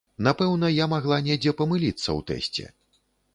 [0.27, 2.65] Напэўна, я магла недзе памыліцца ў тэсце.